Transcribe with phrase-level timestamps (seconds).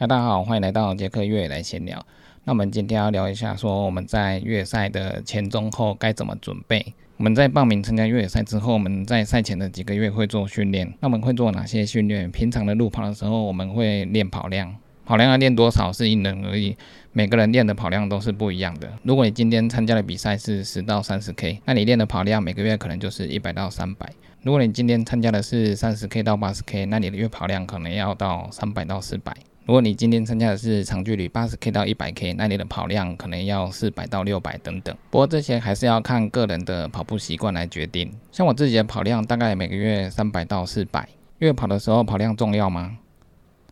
[0.00, 2.06] 嗨，大家好，欢迎来到杰克越野来闲聊。
[2.44, 6.94] 那我们今天要聊一下，说我们在越野赛的前、中、后该怎么准备。
[7.16, 10.86] 我们在报名参加越野赛之后，我们在赛前的几个月会做训练。
[11.00, 12.30] 那我们会做哪些训练？
[12.30, 14.72] 平常的路跑的时候，我们会练跑量，
[15.04, 16.76] 跑量要练多少是因人而异，
[17.10, 18.88] 每个人练的跑量都是不一样的。
[19.02, 24.08] 如果你今天参加的比赛是十到三十 K，那你练的跑量每个月可能就是一百到三百。
[24.44, 29.34] 如果你今天参加的是三十 K 到八十 K，那你的月跑量可能要到三百到四百。
[29.68, 34.96] 如果你今天参加的是长距离八十 K 到一百 K，那你的跑量可能要四百到六百等等。
[35.10, 38.10] 不过这些还是要看个人的跑步习惯来决定。
[38.32, 41.06] 像我自己的跑量大概每个月三百到四百。
[41.40, 42.96] 月跑的时候跑量重要吗？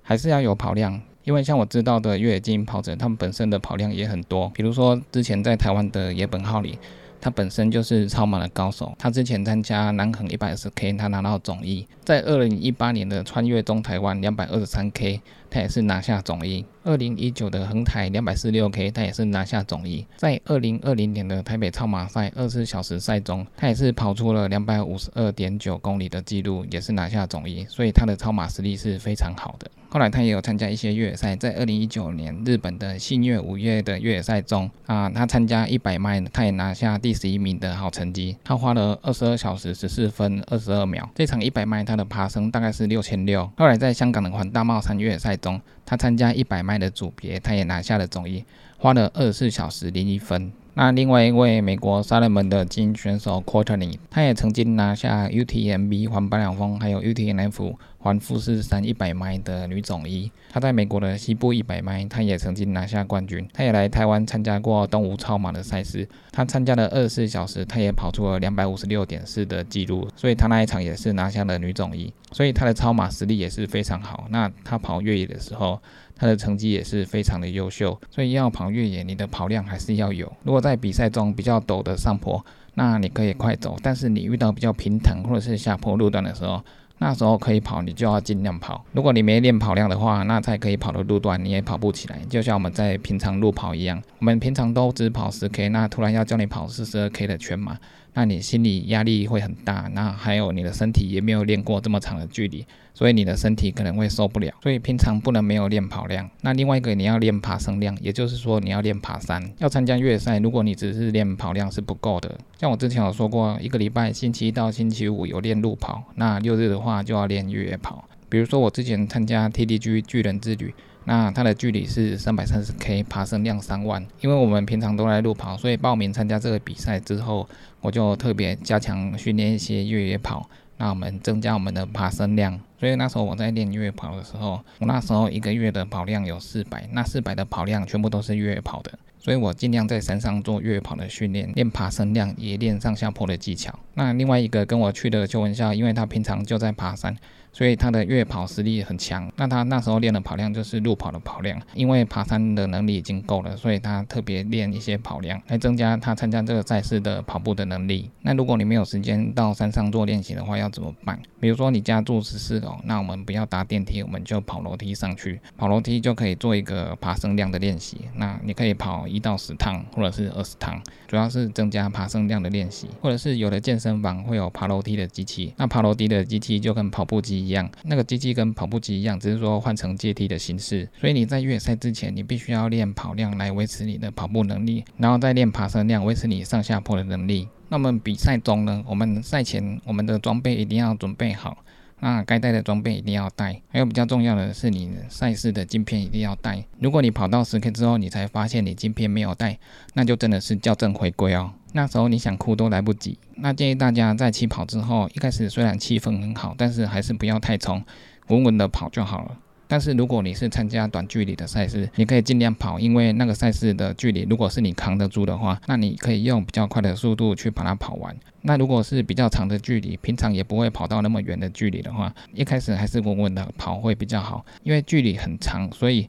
[0.00, 0.98] 还是要有跑量？
[1.24, 4.50] 因为像我知道的越野精英跑者，他们本身的跑量也很多。
[4.54, 6.78] 比如说之前在台湾的野本浩里。
[7.24, 15.20] 他本身就是超马的高手，他之前参加南横一百二十 K，他拿到总一，在二零一八年的穿越中台湾两百二十三 K，
[15.52, 16.64] 他也是拿下总一。
[16.82, 20.04] 二零一九的横台两百四十六 K，他也是拿下总一。
[20.16, 27.64] 在二零二零年的台北超马赛二十四小时赛中，他也是跑出了两百五十二点九公里的记录，也是拿下总一。
[27.66, 29.70] 所以他的超马实力是非常好的。
[29.90, 38.34] 后来他也有参加一些越野赛，在二零一九年日本的信越五月的越野赛中，啊，他参加一百迈，他也拿下第十一名的好成绩。
[38.42, 41.06] 他花了二十二小时十四分二十二秒。
[41.14, 43.48] 这场一百迈他的爬升大概是六千六。
[43.58, 48.42] 后来在香港的环大帽山越野赛中，他参加一百迈的组别，他也拿下了总一，
[48.78, 50.50] 花了二十四小时零一分。
[50.74, 60.32] 那另外一位美国萨勒门的精英选手 Courtney，他也曾经拿下 UTMB 环白两峰，还有 UTMF 环富士山一百迈的女总一。
[60.50, 63.46] 他在美国的西部一百迈，他也曾经拿下冠军。
[63.52, 72.10] 他也来台湾参加过东吴超马的赛事，他参加了二十四小时，他也跑出了两百五十六点四的记录，所以他那一场也是拿下了女总一。
[72.32, 74.26] 所以他的超马实力也是非常好。
[74.30, 75.78] 那他跑越野的时候，
[76.22, 80.32] 他的成绩也是非常的优秀，所以要跑越野，你的跑量还是要有。
[80.44, 82.40] 如果在比赛中比较陡的上坡，
[82.74, 86.62] 那你可以快走；但是你遇到比较平坦或者是下坡路段的时候，
[86.98, 88.84] 那时候可以跑，你就要尽量跑。
[88.92, 92.20] 如果你没练跑量的话，那在可以跑的路段你也跑不起来。
[92.30, 97.76] 就像我们在平常路跑一样，我们平常都只跑十 K，那突然要叫你跑四十二 K 的全马。
[98.14, 104.52] 那你心理压力会很大，那还有你的身体也没有练过这么长的距离，所以你的身体可能会受不了。
[104.62, 106.28] 所以平常不能没有练跑量。
[106.42, 109.42] 那另外一个你要练爬升量，也就是说你要练爬山。
[109.58, 112.38] 要参加越野赛，如果你只是练跑量是不够的。
[112.58, 118.06] 像我之前有说过，一个礼拜星期一到星期五有练路跑，那六日的话就要练越野跑。
[118.28, 120.74] 比如说我之前参加 TDG 巨人之旅。
[121.04, 124.06] 那它的距离是三百三十 K，爬升量三万。
[124.20, 127.48] 因为我们平常都在路跑，所以报名参加这个比赛之后，
[127.80, 130.48] 我就特别加强训练一些越野跑，
[130.78, 132.58] 那我们增加我们的爬升量。
[132.78, 138.98] 所以那时候我在练越野跑的时候，我那时候一个月的跑量有四百，那四百的跑量全部都是越野跑的。
[139.18, 143.72] 所以我尽量在山上做越野跑的训练，练爬升量，也练上下坡的技巧。
[143.94, 147.16] 那另外一个跟我去的邱文孝，因为他平常就在爬山。
[147.52, 158.10] 所以他的越野跑实力很强，那他那时候练的跑量就是路跑的跑量，因为爬山的能力已经够了，所以他特别练一些跑量来增加他参加这个赛事的跑步的能力。
[158.22, 161.20] 那如果你没有时间到山上做练习的话，要怎么办？
[161.40, 168.02] 比如说你家住十四楼，那我们不要搭电梯，我们就跑楼梯上去，跑楼梯就可以做一个爬升量的练习。
[168.14, 172.88] 那你可以跑一到十趟，或者是二十趟，主要是增加爬升量的练习。
[173.02, 177.41] 或者是有的健身房会有爬楼梯的机器，那爬楼梯的机器就跟跑步机。
[177.42, 180.88] 一样，那个机器跟跑步机一样，只是说换成阶梯的形式。
[181.00, 187.48] 所以你在越野赛之前，你必须要练跑量来维持你的跑步能力，然后再练爬升量维持你上下坡的能力。
[187.68, 191.56] 那么比赛中呢，我们赛前我们的装备一定要准备好，
[192.00, 196.62] 那该带的装备一定要带，还有比较重要的是你赛事的镜片一定要带。
[196.80, 199.58] 如果你跑到十 K 之后，你才发现你镜片没有带，
[199.94, 201.52] 那就真的是校正回归哦。
[201.72, 203.18] 那时候你想哭都来不及。
[203.36, 207.82] 那建议大家在起跑之后，一开始虽然气氛很好，但是还是不要太冲，
[208.28, 209.36] 稳稳的跑就好了。
[209.66, 218.14] 但是如果你是参加短距离的赛事，你可以尽量跑，因为那个赛事的距离，如果是你扛得住的话，那你可以用比较快的速度去把它跑完。
[218.42, 226.08] 那如果是比较长的距离，平常也不会跑到那么远的距离的话，一开始还是稳稳的跑会比较好，因为距离很长，所以。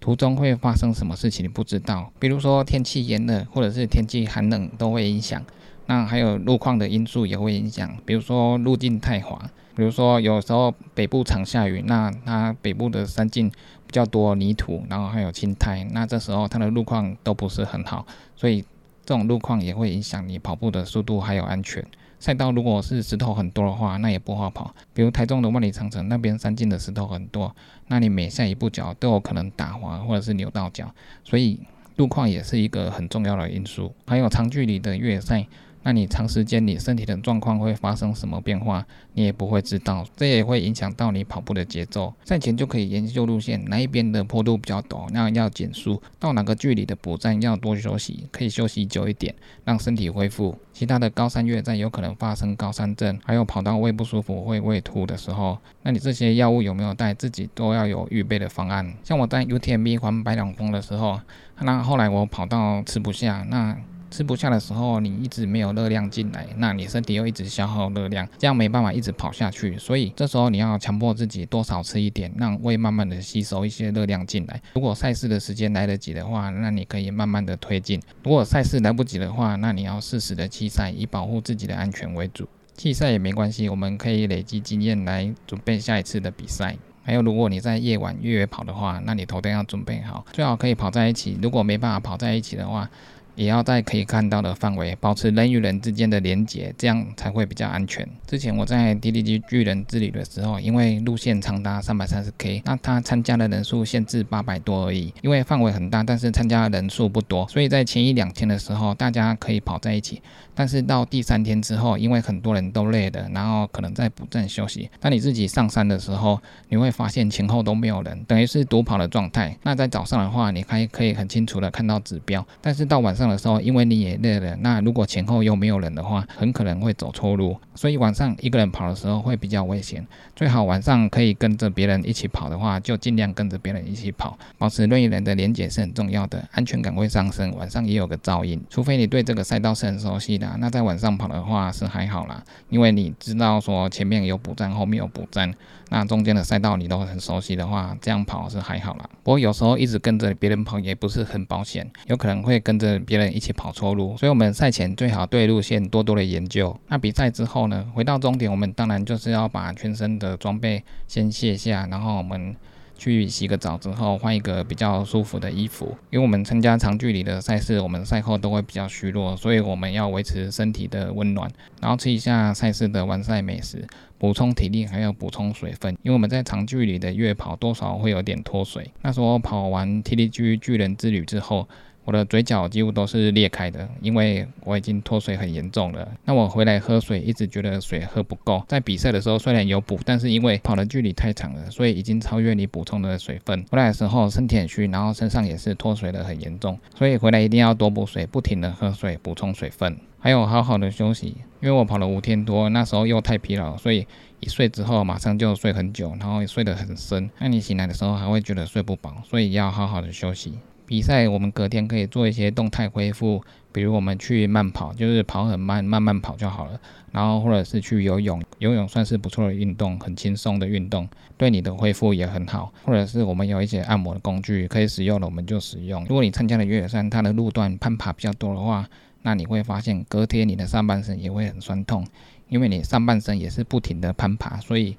[0.00, 5.44] 途中会发生什么事情你不知道，比如说天气炎热或者是天气寒冷都会影响。
[5.86, 9.36] 那还有路况的因素也会影响，比如说路径太滑，
[9.74, 18.06] 比如说有时候北部常下雨，那它北部的山径比较多泥土，然后还有青苔，那这时候它的路况都不是很好，
[18.36, 18.62] 所以
[19.04, 21.84] 这种路况也会影响你跑步的速度还有安全。
[22.20, 24.72] 赛道如果是石头很多的话，那也不好跑。
[24.94, 27.52] 比如台中的万里长城那边山径的石头很多，
[27.88, 30.94] 那你每下一步脚都有可能打滑或者是扭到脚，
[31.24, 31.58] 所以
[31.96, 33.92] 路况也是一个很重要的因素。
[34.06, 35.44] 还有长距离的越野赛。
[35.82, 42.12] 那你长时间你身体的状况会发生什么变化，你也不会知道，这也会影响到你跑步的节奏。
[42.24, 49.34] 赛前就可以研究路线，哪一边的坡度比较陡，那要减速；到哪个距离的补站要多休息，可以休息久一点，
[49.64, 50.56] 让身体恢复。
[50.72, 58.94] 其他的高山越战有可能发生高山症，还有跑到胃不舒服、会胃吐的时候，那你这些药物有没有带，自己都要有预备的方案。
[59.02, 61.20] 像我在 UTMB 环白两峰的时候，
[61.60, 63.74] 那后来我跑到吃不下，那。
[64.10, 69.78] 吃不下的时候，你一直没有热量进来，那你身体又一直消耗热量，这样没办法一直跑下去。
[69.78, 74.60] 所以这时候你要强迫自己多少吃一点，让胃慢慢的吸收一些热量进来。
[74.74, 82.48] 如果赛事的时间来得及的话，那你可以慢慢的推进；如果赛事来不及的话，那你要适时的弃赛，以保护自己的安全为主。
[82.74, 86.76] 弃赛也没关系，我们可以累积经验来准备下一次的比赛。
[87.02, 91.38] 还有，如果你在夜晚越野跑的话，那你头灯要准备好，最好可以跑在一起。
[91.42, 92.88] 如果没办法跑在一起的话，
[93.34, 98.08] 也要在可以看到的范围保持人与人之间的连接，这样才会比较安全。
[98.26, 105.12] 之前我在 DDG 巨人之旅的时候，因为路线长达三百三十 K，那他参加的人数限制八百多而已。
[105.22, 110.22] 因为范围很大，但是参加的人数不多，所以在前一两天的时候，大家可以跑在一起。
[110.54, 114.90] 但是到第三天之后，因为很多人都累了，然后可能在补站休息。
[115.00, 116.38] 当你自己上山的时候，
[116.68, 119.56] 你会发现前后都没有人，等于是独跑的状态。
[119.62, 127.54] 那在早上的话，你还可以很清楚的看到指标，但是到晚上上的时候，因为你也累了，那如果前后又没有人的话，很可能会走错路。
[127.74, 137.54] 所以晚上一个人跑的时候会比较危险，最好晚上可以跟着别人一起跑的话，就尽量跟着别人一起跑，保持任意人的连接是很重要的，安全感会上升。
[137.56, 140.50] 晚上也有个噪音，除非你对这个赛道是很熟悉的。
[140.58, 145.54] 那在晚上跑的话是还好啦，因为你知道说前面有补站，后面有补站，
[145.90, 149.08] 那中间的赛道你都很熟悉的话，这样跑是还好啦。
[149.22, 156.78] 不过有时候一直跟着别人跑也不是很保险，有可能会跟着别人一起跑错路，所以我们赛前最好对路线多多的研究。
[156.86, 162.54] 那比赛之后呢，回到终点，我们当然就是要把全身的装备先卸下，然后我们。
[163.00, 173.82] 去洗个澡之后，换一个比较舒服的衣服，因为我们参加长距离的赛事，我们赛后都会比较虚弱，所以我们要维持身体的温暖，然后吃一下赛事的完赛美食，
[174.18, 178.92] 补充体力，还有补充水分，因为我们在长距离的越跑多少会有点脱水。
[179.00, 181.66] 那时候跑完 TDG 巨人之旅之后。
[182.04, 186.08] 我的嘴角几乎都是裂开的，因为我已经脱水很严重了。
[186.24, 188.64] 那我回来喝水，一直觉得水喝不够。
[188.66, 193.64] 在比赛的时候虽然有补，但是因为跑的距离太长了，所以已经超越你补充的水分。
[193.70, 201.36] 回来的时候身体很虚，然后身上也是脱水的很严重，所以回来一定要多补水，不停的喝水补充水分，还有好好的休息。
[201.60, 204.06] 因为我跑了五天多，那时候又太疲劳，所以
[204.40, 207.30] 一睡之后马上就睡很久，然后也睡得很深。
[207.38, 210.54] 那你醒来的时候还会觉得睡不饱，所以要好好的休息。
[210.90, 213.40] 比赛我们隔天可以做一些动态恢复，
[213.70, 216.80] 比如我们去慢跑，就是跑很慢，慢慢跑就好了。
[217.12, 222.72] 然后或者是去游泳，游泳算是不错的运动，很轻松的运动，对你的恢复也很好。
[222.84, 226.04] 或者是我们有一些按摩的工具可以使用的，我们就使用。
[226.06, 228.84] 如果你参加的越野山，它的路段攀爬比较多的话，
[229.22, 232.04] 那你会发现隔天你的上半身也会很酸痛，
[232.48, 234.96] 因为你上半身也是不停的攀爬，所以。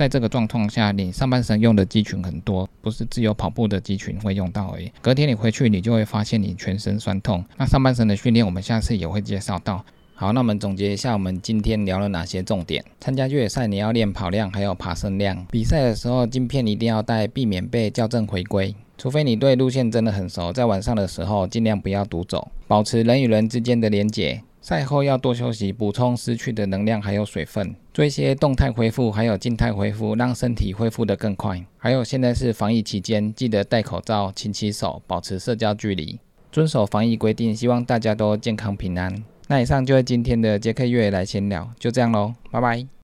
[0.00, 4.90] 在这个状况下，你上半身用的肌群很多，不是自由跑步的肌群会用到而已。
[5.02, 7.44] 隔天你回去，你就会发现你全身酸痛。
[7.58, 9.84] 那上半身的训练，我们下次也会介绍到。
[10.14, 12.82] 好，那我们总结一下，我们今天聊了哪些重点？
[12.98, 15.44] 参加越野赛，你要练跑量，还有爬升量。
[15.50, 18.74] 比赛的时候，镜片一定要带，避免被校正回归。
[18.96, 24.42] 除非你对路线真的很熟，在晚上的时候，尽量不要独走，保持人与人之间的连结。
[24.60, 31.64] 赛后要多休息，补充失去的能量，还有水分，做一些动态恢复，还有静态恢复，让身体恢复得更快。
[31.78, 36.20] 还有现在是防疫期间，记得戴口罩、勤洗手，保持社交距离，
[36.52, 37.56] 遵守防疫规定。
[37.56, 39.24] 希望大家都健康平安。
[39.48, 42.90] 那以上就是今天的杰克月来闲聊，就这样喽，拜拜。